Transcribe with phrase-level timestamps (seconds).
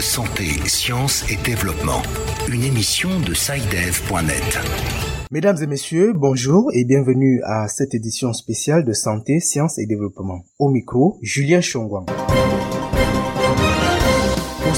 [0.00, 2.02] Santé, sciences et développement.
[2.48, 4.60] Une émission de SciDev.net.
[5.30, 10.42] Mesdames et messieurs, bonjour et bienvenue à cette édition spéciale de Santé, Sciences et Développement.
[10.58, 12.04] Au micro, Julien Chongwang.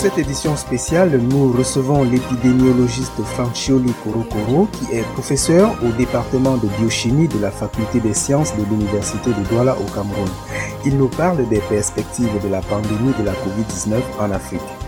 [0.04, 7.26] Cette édition spéciale, nous recevons l'épidémiologiste Francioli Korokoro, qui est professeur au département de biochimie
[7.26, 10.28] de la faculté des sciences de l'université de Douala au Cameroun.
[10.84, 14.83] Il nous parle des perspectives de la pandémie de la COVID-19 en Afrique.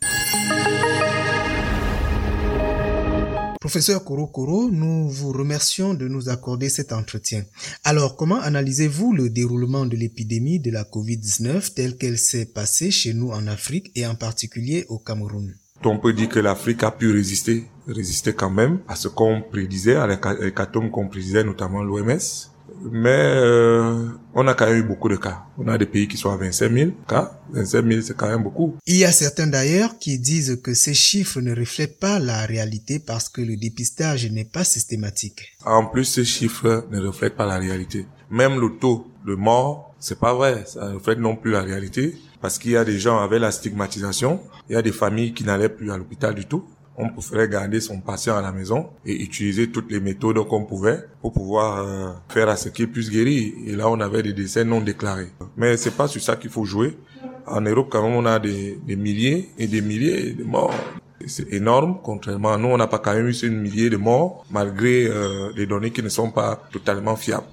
[3.67, 7.43] Professeur Korokoro, nous vous remercions de nous accorder cet entretien.
[7.83, 13.13] Alors, comment analysez-vous le déroulement de l'épidémie de la COVID-19 telle qu'elle s'est passée chez
[13.13, 15.53] nous en Afrique et en particulier au Cameroun?
[15.85, 19.97] On peut dire que l'Afrique a pu résister, résister quand même à ce qu'on prédisait,
[19.97, 22.21] à l'hécatombe qu'on prédisait, notamment l'OMS
[22.83, 25.45] mais euh, on a quand même eu beaucoup de cas.
[25.59, 27.41] On a des pays qui sont à 25 000 cas.
[27.53, 28.77] 25 000, c'est quand même beaucoup.
[28.87, 32.99] Il y a certains d'ailleurs qui disent que ces chiffres ne reflètent pas la réalité
[32.99, 35.57] parce que le dépistage n'est pas systématique.
[35.65, 38.07] En plus, ces chiffres ne reflètent pas la réalité.
[38.31, 40.65] Même le taux de mort, c'est pas vrai.
[40.67, 43.51] Ça ne reflète non plus la réalité parce qu'il y a des gens avec la
[43.51, 44.41] stigmatisation.
[44.69, 46.65] Il y a des familles qui n'allaient plus à l'hôpital du tout
[46.99, 51.01] on préférait garder son patient à la maison et utiliser toutes les méthodes qu'on pouvait
[51.21, 53.53] pour pouvoir euh, faire à ce qu'il puisse guérir.
[53.67, 55.31] Et là, on avait des décès non déclarés.
[55.57, 56.97] Mais c'est pas sur ça qu'il faut jouer.
[57.47, 60.75] En Europe, quand même, on a des, milliers et des milliers de morts.
[61.27, 64.45] C'est énorme, contrairement à nous, on n'a pas quand même eu ces milliers de morts,
[64.51, 67.47] malgré euh, les données qui ne sont pas totalement fiables.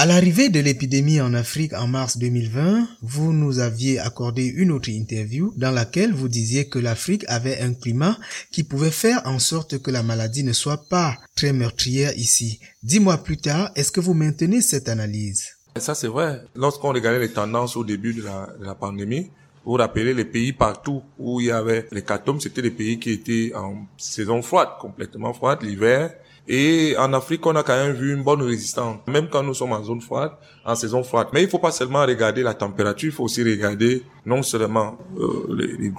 [0.00, 4.88] À l'arrivée de l'épidémie en Afrique en mars 2020, vous nous aviez accordé une autre
[4.88, 8.16] interview dans laquelle vous disiez que l'Afrique avait un climat
[8.50, 12.60] qui pouvait faire en sorte que la maladie ne soit pas très meurtrière ici.
[12.82, 15.50] Dix mois plus tard, est-ce que vous maintenez cette analyse?
[15.76, 16.44] Ça c'est vrai.
[16.54, 19.30] Lorsqu'on regardait les tendances au début de la, pandémie,
[19.66, 23.10] vous rappelez les pays partout où il y avait les catomes, c'était des pays qui
[23.10, 26.10] étaient en saison froide, complètement froide, l'hiver.
[26.48, 29.72] Et en Afrique, on a quand même vu une bonne résistance, même quand nous sommes
[29.72, 30.32] en zone froide,
[30.64, 31.28] en saison froide.
[31.32, 35.54] Mais il faut pas seulement regarder la température, il faut aussi regarder non seulement euh,
[35.78, 35.92] les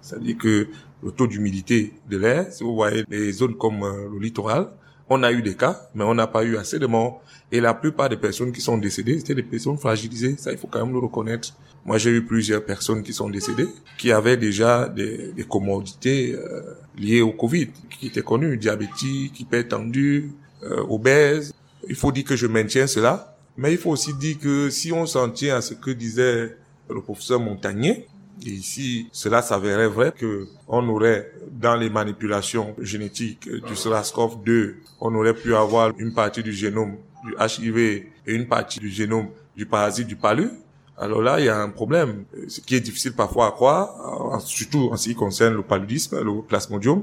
[0.00, 0.68] c'est-à-dire que
[1.02, 4.70] le taux d'humidité de l'air, si vous voyez les zones comme euh, le littoral,
[5.10, 7.22] on a eu des cas, mais on n'a pas eu assez de morts.
[7.50, 10.36] Et la plupart des personnes qui sont décédées, c'était des personnes fragilisées.
[10.36, 11.54] Ça, il faut quand même le reconnaître.
[11.84, 16.74] Moi, j'ai eu plusieurs personnes qui sont décédées, qui avaient déjà des, des commodités euh,
[16.98, 20.32] liées au Covid, qui étaient connues, diabétiques, hypertendus,
[20.62, 21.54] euh, obèses.
[21.88, 25.06] Il faut dire que je maintiens cela, mais il faut aussi dire que si on
[25.06, 26.56] s'en tient à ce que disait
[26.90, 28.06] le professeur Montagnier,
[28.46, 35.14] et ici, cela s'avérait vrai que on aurait, dans les manipulations génétiques du SRAS-CoV-2, on
[35.14, 39.66] aurait pu avoir une partie du génome du HIV et une partie du génome du
[39.66, 40.50] parasite du palu.
[40.96, 44.88] Alors là, il y a un problème, ce qui est difficile parfois à croire, surtout
[44.90, 47.02] en ce qui concerne le paludisme, le plasmodium.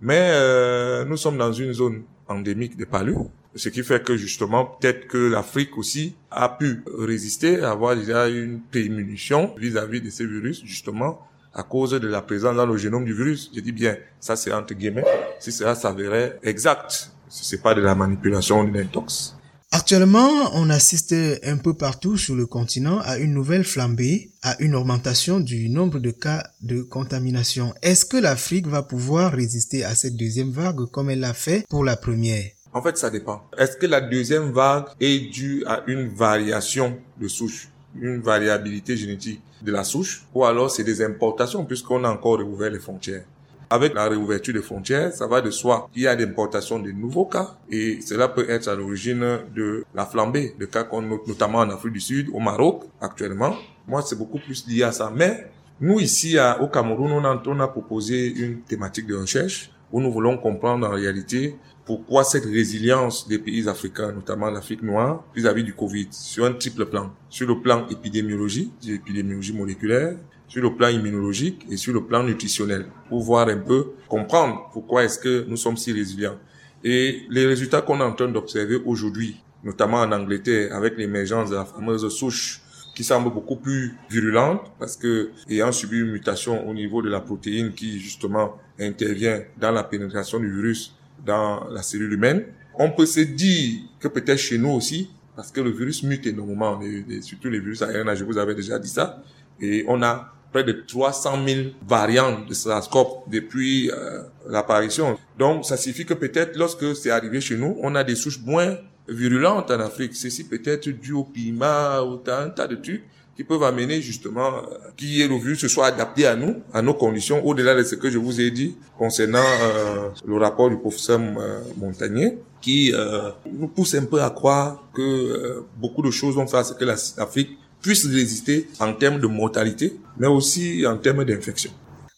[0.00, 4.64] Mais euh, nous sommes dans une zone endémique de palud, ce qui fait que justement,
[4.66, 10.62] peut-être que l'Afrique aussi a pu résister, avoir déjà une prémunition vis-à-vis de ces virus,
[10.64, 11.20] justement,
[11.52, 13.50] à cause de la présence dans le génome du virus.
[13.54, 15.04] Je dis bien, ça c'est entre guillemets,
[15.38, 19.36] si cela s'avérait exact, si c'est pas de la manipulation d'une intox.
[19.70, 24.76] Actuellement, on assiste un peu partout sur le continent à une nouvelle flambée, à une
[24.76, 27.74] augmentation du nombre de cas de contamination.
[27.82, 31.82] Est-ce que l'Afrique va pouvoir résister à cette deuxième vague comme elle l'a fait pour
[31.82, 32.53] la première?
[32.76, 33.40] En fait, ça dépend.
[33.56, 39.40] Est-ce que la deuxième vague est due à une variation de souche, une variabilité génétique
[39.62, 43.22] de la souche, ou alors c'est des importations puisqu'on a encore ouvert les frontières?
[43.70, 47.26] Avec la réouverture des frontières, ça va de soi qu'il y a l'importation de nouveaux
[47.26, 51.58] cas et cela peut être à l'origine de la flambée de cas qu'on note notamment
[51.58, 53.54] en Afrique du Sud, au Maroc actuellement.
[53.86, 55.12] Moi, c'est beaucoup plus lié à ça.
[55.14, 55.48] Mais
[55.80, 60.10] nous, ici au Cameroun, on a, on a proposé une thématique de recherche où nous
[60.10, 65.74] voulons comprendre en réalité pourquoi cette résilience des pays africains, notamment l'Afrique noire, vis-à-vis du
[65.74, 67.12] Covid, sur un triple plan.
[67.28, 70.16] Sur le plan épidémiologie, épidémiologie moléculaire,
[70.48, 75.04] sur le plan immunologique et sur le plan nutritionnel, pour voir un peu, comprendre pourquoi
[75.04, 76.38] est-ce que nous sommes si résilients.
[76.82, 81.56] Et les résultats qu'on est en train d'observer aujourd'hui, notamment en Angleterre, avec l'émergence de
[81.56, 82.60] la fameuse souche
[82.94, 87.20] qui semble beaucoup plus virulente parce que ayant subi une mutation au niveau de la
[87.20, 92.44] protéine qui justement intervient dans la pénétration du virus dans la cellule humaine,
[92.78, 96.80] on peut se dire que peut-être chez nous aussi, parce que le virus mute énormément,
[97.20, 99.22] surtout les virus aériens, je vous avais déjà dit ça,
[99.60, 105.18] et on a près de 300 000 variantes de SARS-CoV depuis euh, l'apparition.
[105.36, 108.76] Donc, ça signifie que peut-être lorsque c'est arrivé chez nous, on a des souches moins
[109.08, 110.14] virulentes en Afrique.
[110.14, 113.02] Ceci peut être dû au climat, ou un tas de trucs.
[113.36, 114.62] Qui peuvent amener justement
[114.96, 118.10] qui est revenu se soit adapté à nous, à nos conditions, au-delà de ce que
[118.10, 123.68] je vous ai dit concernant euh, le rapport du professeur euh, Montagnier, qui euh, nous
[123.68, 127.58] pousse un peu à croire que euh, beaucoup de choses vont faire ce que l'Afrique
[127.82, 131.70] puisse résister en termes de mortalité, mais aussi en termes d'infection.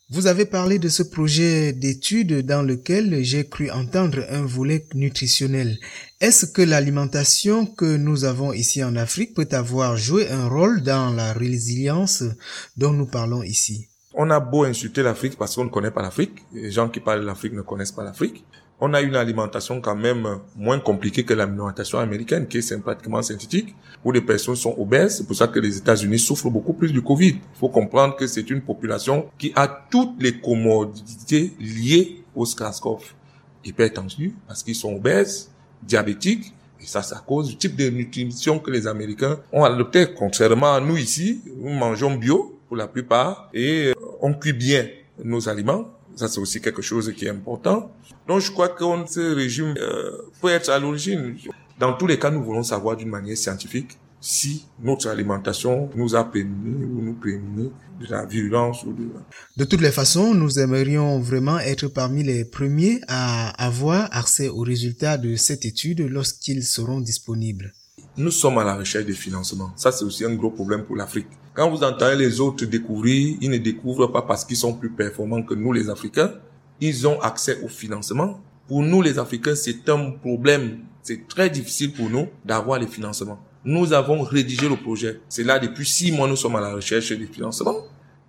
[0.09, 5.79] Vous avez parlé de ce projet d'étude dans lequel j'ai cru entendre un volet nutritionnel.
[6.21, 11.11] Est-ce que l'alimentation que nous avons ici en Afrique peut avoir joué un rôle dans
[11.11, 12.25] la résilience
[12.77, 13.89] dont nous parlons ici?
[14.15, 16.45] On a beau insulter l'Afrique parce qu'on ne connaît pas l'Afrique.
[16.55, 18.45] Les gens qui parlent de l'Afrique ne connaissent pas l'Afrique
[18.81, 23.75] on a une alimentation quand même moins compliquée que l'alimentation américaine, qui est pratiquement synthétique,
[24.05, 25.19] où les personnes sont obèses.
[25.19, 27.39] C'est pour ça que les États-Unis souffrent beaucoup plus du Covid.
[27.41, 33.01] Il faut comprendre que c'est une population qui a toutes les commodités liées au SCARS-CoV.
[33.65, 35.51] Hypertendu, parce qu'ils sont obèses,
[35.83, 40.07] diabétiques, et ça, c'est à cause du type de nutrition que les Américains ont adopté.
[40.17, 44.87] Contrairement à nous ici, nous mangeons bio pour la plupart et on cuit bien
[45.25, 45.87] nos aliments
[46.17, 47.93] ça, c'est aussi quelque chose qui est important.
[48.27, 51.37] Donc, je crois que ce régime euh, peut être à l'origine.
[51.79, 56.25] Dans tous les cas, nous voulons savoir d'une manière scientifique si notre alimentation nous a
[56.25, 57.71] permis ou nous prémunit
[58.01, 59.09] de la virulence ou de...
[59.57, 64.63] De toutes les façons, nous aimerions vraiment être parmi les premiers à avoir accès aux
[64.63, 67.73] résultats de cette étude lorsqu'ils seront disponibles.
[68.19, 69.73] Nous sommes à la recherche des financements.
[69.77, 71.29] Ça, c'est aussi un gros problème pour l'Afrique.
[71.55, 75.43] Quand vous entendez les autres découvrir, ils ne découvrent pas parce qu'ils sont plus performants
[75.43, 76.33] que nous, les Africains.
[76.81, 78.41] Ils ont accès au financement.
[78.69, 80.81] Pour nous, les Africains, c'est un problème.
[81.03, 83.39] C'est très difficile pour nous d'avoir les financements.
[83.67, 85.21] Nous avons rédigé le projet.
[85.29, 87.79] C'est là, depuis six mois, nous sommes à la recherche des financements.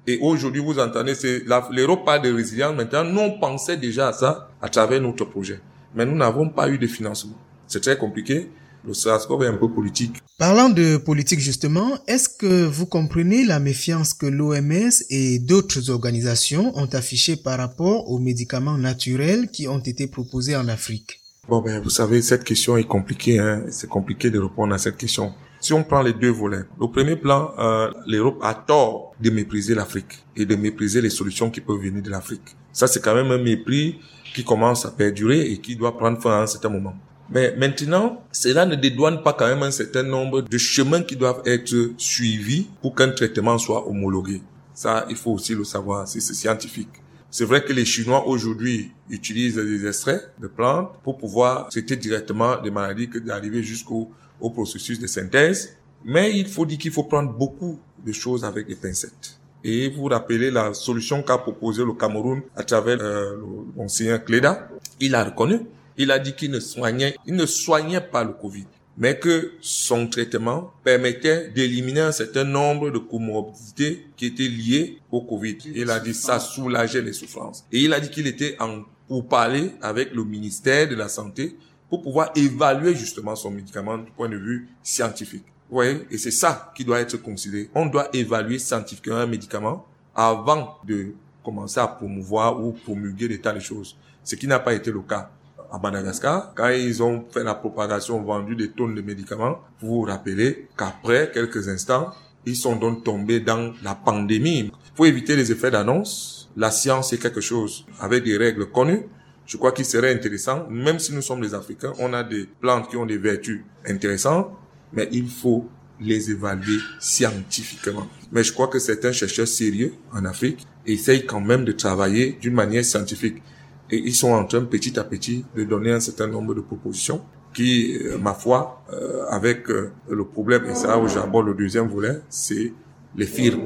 [0.08, 2.76] Et aujourd'hui, vous entendez, c'est l'Europe parle de résilience.
[2.76, 5.60] Maintenant, nous, on pensait déjà à ça à travers notre projet.
[5.94, 7.38] Mais nous n'avons pas eu de financement.
[7.68, 8.50] C'est très compliqué
[8.88, 10.16] le SARS-CoV est un peu politique.
[10.38, 16.78] Parlant de politique justement, est-ce que vous comprenez la méfiance que l'OMS et d'autres organisations
[16.78, 21.22] ont affichée par rapport aux médicaments naturels qui ont été proposés en Afrique?
[21.50, 23.64] Bon ben vous savez cette question est compliquée, hein?
[23.70, 25.34] c'est compliqué de répondre à cette question.
[25.62, 29.74] Si on prend les deux volets, au premier plan, euh, l'Europe a tort de mépriser
[29.74, 32.58] l'Afrique et de mépriser les solutions qui peuvent venir de l'Afrique.
[32.74, 33.98] Ça c'est quand même un mépris
[34.36, 36.96] qui commence à perdurer et qui doit prendre fin à un certain moment.
[37.30, 41.44] Mais maintenant, cela ne dédouane pas quand même un certain nombre de chemins qui doivent
[41.46, 44.42] être suivis pour qu'un traitement soit homologué.
[44.74, 46.90] Ça, il faut aussi le savoir, c'est scientifique.
[47.30, 52.62] C'est vrai que les Chinois aujourd'hui utilisent des extraits de plantes pour pouvoir traiter directement
[52.62, 55.76] des maladies que d'arriver jusqu'au au processus de synthèse.
[56.06, 59.40] Mais il faut dire qu'il faut prendre beaucoup de choses avec des pincettes.
[59.64, 63.36] Et vous rappelez la solution qu'a proposé le Cameroun à travers euh,
[63.76, 64.70] l'ancien Cléda.
[65.00, 65.60] Il a reconnu
[65.98, 68.68] il a dit qu'il ne soignait, il ne soignait pas le Covid,
[68.98, 75.22] mais que son traitement permettait d'éliminer un certain nombre de comorbidités qui étaient liées au
[75.22, 75.58] Covid.
[75.76, 77.66] Il a dit ça soulageait les souffrances.
[77.72, 81.56] Et il a dit qu'il était en pour parler avec le ministère de la Santé
[81.90, 85.46] pour pouvoir évaluer justement son médicament du point de vue scientifique.
[85.70, 86.02] Vous voyez?
[86.12, 87.70] Et c'est ça qui doit être considéré.
[87.74, 91.14] On doit évaluer scientifiquement un médicament avant de
[91.44, 93.96] commencer à promouvoir ou promulguer des tas de choses.
[94.24, 95.32] Ce qui n'a pas été le cas
[95.72, 100.02] à Madagascar, quand ils ont fait la propagation, vendu des tonnes de médicaments, vous vous
[100.02, 102.14] rappelez qu'après quelques instants,
[102.46, 104.72] ils sont donc tombés dans la pandémie.
[104.96, 109.04] Pour éviter les effets d'annonce, la science est quelque chose avec des règles connues.
[109.46, 112.90] Je crois qu'il serait intéressant, même si nous sommes les Africains, on a des plantes
[112.90, 114.50] qui ont des vertus intéressantes,
[114.94, 118.08] mais il faut les évaluer scientifiquement.
[118.32, 122.54] Mais je crois que certains chercheurs sérieux en Afrique essayent quand même de travailler d'une
[122.54, 123.42] manière scientifique.
[123.90, 127.22] Et ils sont en train petit à petit de donner un certain nombre de propositions
[127.54, 131.88] qui, euh, ma foi, euh, avec euh, le problème, et là où j'aborde le deuxième
[131.88, 132.74] volet, c'est
[133.16, 133.64] les firmes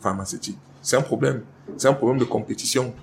[0.00, 0.58] pharmaceutiques.
[0.82, 1.40] C'est un problème.
[1.76, 2.94] C'est un problème de compétition.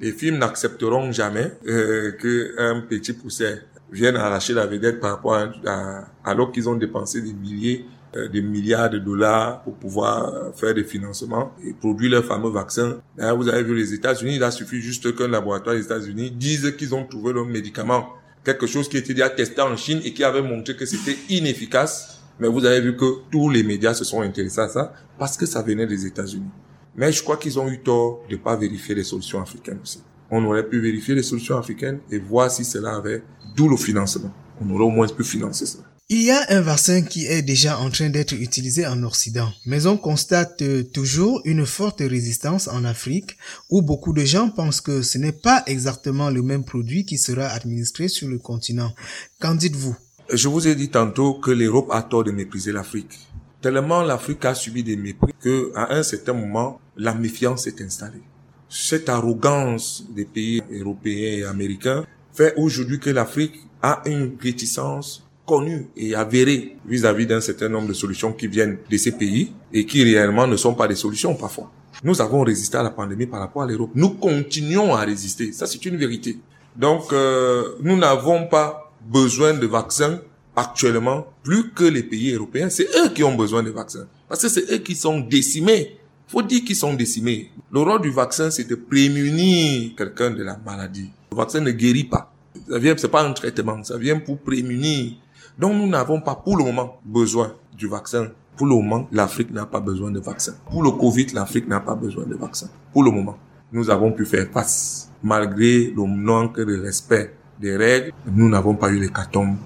[0.00, 3.58] Les firmes n'accepteront jamais euh, qu'un petit pousseur
[3.92, 5.34] vienne arracher la vedette par rapport
[5.66, 7.86] à, alors qu'ils ont dépensé des milliers
[8.32, 12.98] des milliards de dollars pour pouvoir euh, faire des financements et produire leur fameux vaccin.
[13.16, 16.74] D'ailleurs, vous avez vu les États-Unis, il a suffi juste qu'un laboratoire des États-Unis dise
[16.76, 18.08] qu'ils ont trouvé leur médicament,
[18.44, 22.20] quelque chose qui était déjà testé en Chine et qui avait montré que c'était inefficace.
[22.38, 25.46] Mais vous avez vu que tous les médias se sont intéressés à ça parce que
[25.46, 26.50] ça venait des États-Unis.
[26.94, 30.02] Mais je crois qu'ils ont eu tort de pas vérifier les solutions africaines aussi.
[30.30, 33.22] On aurait pu vérifier les solutions africaines et voir si cela avait,
[33.54, 34.32] d'où le financement.
[34.60, 35.84] On aurait au moins pu financer cela.
[36.08, 39.88] Il y a un vaccin qui est déjà en train d'être utilisé en Occident, mais
[39.88, 43.36] on constate toujours une forte résistance en Afrique
[43.70, 47.46] où beaucoup de gens pensent que ce n'est pas exactement le même produit qui sera
[47.46, 48.94] administré sur le continent.
[49.40, 49.96] Qu'en dites-vous?
[50.32, 53.18] Je vous ai dit tantôt que l'Europe a tort de mépriser l'Afrique.
[53.60, 58.22] Tellement l'Afrique a subi des mépris que à un certain moment, la méfiance s'est installée.
[58.68, 65.86] Cette arrogance des pays européens et américains fait aujourd'hui que l'Afrique a une réticence connue
[65.96, 70.02] et avérée vis-à-vis d'un certain nombre de solutions qui viennent de ces pays et qui
[70.02, 71.70] réellement ne sont pas des solutions parfois.
[72.04, 73.90] Nous avons résisté à la pandémie par rapport à l'Europe.
[73.94, 75.52] Nous continuons à résister.
[75.52, 76.38] Ça, c'est une vérité.
[76.74, 80.20] Donc, euh, nous n'avons pas besoin de vaccins
[80.54, 82.68] actuellement plus que les pays européens.
[82.68, 84.06] C'est eux qui ont besoin de vaccins.
[84.28, 85.96] Parce que c'est eux qui sont décimés.
[86.28, 87.50] Faut dire qu'ils sont décimés.
[87.72, 91.10] Le rôle du vaccin, c'est de prémunir quelqu'un de la maladie.
[91.30, 92.32] Le vaccin ne guérit pas.
[92.68, 93.82] Ça vient, c'est pas un traitement.
[93.84, 95.12] Ça vient pour prémunir.
[95.58, 98.28] Donc, nous n'avons pas pour le moment besoin du vaccin.
[98.56, 100.54] Pour le moment, l'Afrique n'a pas besoin de vaccin.
[100.70, 102.68] Pour le Covid, l'Afrique n'a pas besoin de vaccin.
[102.92, 103.36] Pour le moment,
[103.72, 105.10] nous avons pu faire face.
[105.22, 109.56] Malgré le manque de respect des règles, nous n'avons pas eu les l'hécatombe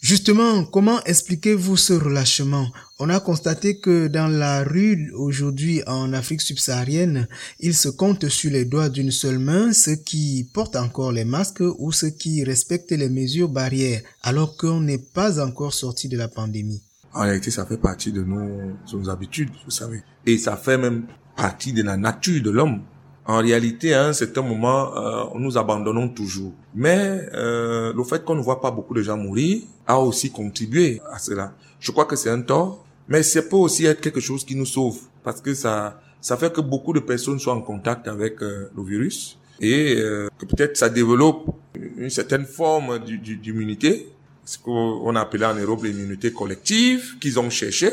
[0.00, 2.66] Justement, comment expliquez-vous ce relâchement?
[2.98, 7.28] On a constaté que dans la rue aujourd'hui en Afrique subsaharienne,
[7.60, 11.62] il se compte sur les doigts d'une seule main ceux qui portent encore les masques
[11.78, 16.28] ou ceux qui respectent les mesures barrières alors qu'on n'est pas encore sorti de la
[16.28, 16.82] pandémie.
[17.12, 20.02] En réalité, ça fait partie de nos, nos habitudes, vous savez.
[20.24, 21.04] Et ça fait même
[21.36, 22.80] partie de la nature de l'homme.
[23.26, 26.54] En réalité, à un certain moment, euh, nous abandonnons toujours.
[26.74, 31.02] Mais euh, le fait qu'on ne voit pas beaucoup de gens mourir a aussi contribué
[31.12, 31.52] à cela.
[31.78, 34.66] Je crois que c'est un tort, mais ça peut aussi être quelque chose qui nous
[34.66, 38.68] sauve parce que ça ça fait que beaucoup de personnes soient en contact avec euh,
[38.76, 41.54] le virus et euh, que peut-être ça développe
[41.96, 44.08] une certaine forme d'immunité,
[44.44, 47.90] ce qu'on a appelé en Europe l'immunité collective qu'ils ont cherché.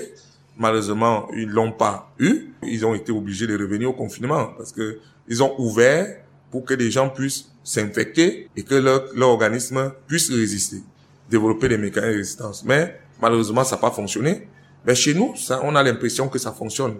[0.58, 2.53] Malheureusement, ils l'ont pas eu.
[2.63, 6.74] Ils ont été obligés de revenir au confinement parce que ils ont ouvert pour que
[6.74, 10.84] les gens puissent s'infecter et que leur, leur, organisme puisse résister,
[11.29, 12.63] développer des mécanismes de résistance.
[12.65, 14.48] Mais malheureusement, ça n'a pas fonctionné.
[14.86, 16.96] Mais chez nous, ça, on a l'impression que ça fonctionne,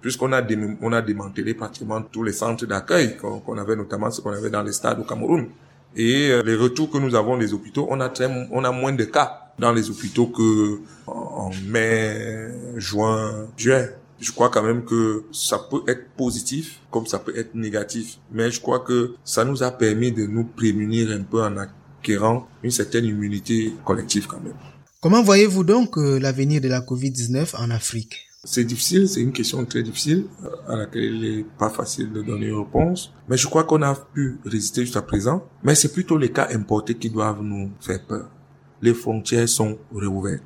[0.00, 4.62] puisqu'on a, démantelé pratiquement tous les centres d'accueil qu'on avait, notamment ce qu'on avait dans
[4.62, 5.48] les stades au Cameroun.
[5.96, 8.92] Et euh, les retours que nous avons des hôpitaux, on a très, on a moins
[8.92, 13.86] de cas dans les hôpitaux que en mai, juin, juin
[14.20, 18.18] je crois quand même que ça peut être positif comme ça peut être négatif.
[18.32, 22.48] Mais je crois que ça nous a permis de nous prémunir un peu en acquérant
[22.62, 24.54] une certaine immunité collective quand même.
[25.04, 28.26] Comment voyez-vous donc euh, l'avenir de la COVID-19 en Afrique?
[28.42, 32.22] C'est difficile, c'est une question très difficile euh, à laquelle il n'est pas facile de
[32.22, 33.12] donner une réponse.
[33.28, 35.46] Mais je crois qu'on a pu résister jusqu'à présent.
[35.62, 38.30] Mais c'est plutôt les cas importés qui doivent nous faire peur.
[38.80, 40.42] Les frontières sont réouvertes.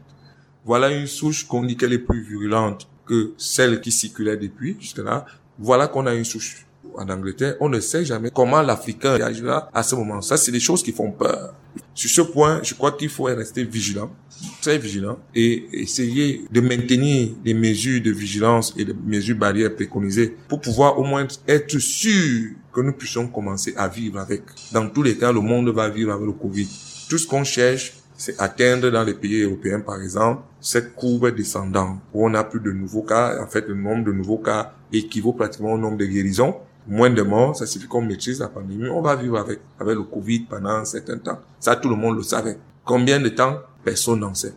[0.64, 5.24] Voilà une souche qu'on dit qu'elle est plus virulente que celle qui circulait depuis jusque-là.
[5.60, 7.54] Voilà qu'on a une souche en Angleterre.
[7.60, 10.20] On ne sait jamais comment l'Africain réagira à ce moment.
[10.20, 11.54] Ça, c'est des choses qui font peur.
[11.94, 14.10] Sur ce point, je crois qu'il faut rester vigilant,
[14.60, 20.36] très vigilant, et essayer de maintenir des mesures de vigilance et des mesures barrières préconisées
[20.48, 24.42] pour pouvoir au moins être sûr que nous puissions commencer à vivre avec.
[24.72, 26.68] Dans tous les cas, le monde va vivre avec le Covid.
[27.08, 32.00] Tout ce qu'on cherche, c'est atteindre dans les pays européens, par exemple, cette courbe descendante,
[32.12, 33.40] où on a plus de nouveaux cas.
[33.42, 36.56] En fait, le nombre de nouveaux cas équivaut pratiquement au nombre de guérisons.
[36.86, 38.88] Moins de morts, ça signifie qu'on maîtrise la pandémie.
[38.88, 41.38] On va vivre avec, avec le Covid pendant un certain temps.
[41.60, 42.58] Ça, tout le monde le savait.
[42.84, 43.58] Combien de temps?
[43.88, 44.54] Personne n'en sait.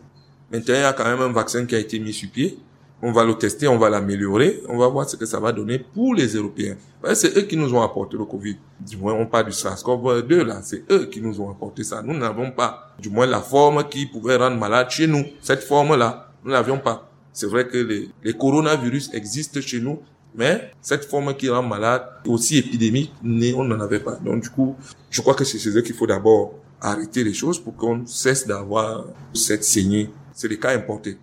[0.50, 2.58] Maintenant, il y a quand même un vaccin qui a été mis sur pied
[3.04, 5.80] on va le tester, on va l'améliorer, on va voir ce que ça va donner
[5.80, 6.76] pour les Européens.
[7.14, 8.56] C'est eux qui nous ont apporté le Covid.
[8.78, 12.00] Du moins, on parle du SARS-CoV-2 là, c'est eux qui nous ont apporté ça.
[12.00, 15.24] Nous n'avons pas, du moins, la forme qui pouvait rendre malade chez nous.
[15.40, 17.10] Cette forme-là, nous n'avions pas.
[17.32, 19.98] C'est vrai que les, les coronavirus existent chez nous,
[20.36, 24.14] mais cette forme qui rend malade, aussi épidémique, on n'en avait pas.
[24.24, 24.76] Donc du coup,
[25.10, 28.46] je crois que c'est chez eux qu'il faut d'abord arrêter les choses pour qu'on cesse
[28.46, 30.10] d'avoir cette saignée.
[30.34, 31.16] C'est les cas importés.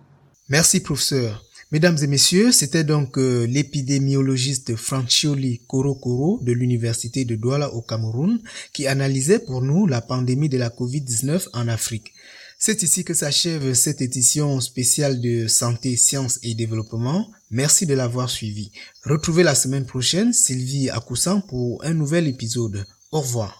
[0.48, 1.44] Merci, professeur.
[1.72, 8.40] Mesdames et messieurs, c'était donc euh, l'épidémiologiste Francioli Korokoro de l'Université de Douala au Cameroun
[8.72, 12.12] qui analysait pour nous la pandémie de la COVID-19 en Afrique.
[12.58, 17.30] C'est ici que s'achève cette édition spéciale de Santé, Sciences et Développement.
[17.50, 18.72] Merci de l'avoir suivi.
[19.04, 22.84] Retrouvez la semaine prochaine Sylvie Akousan pour un nouvel épisode.
[23.12, 23.59] Au revoir.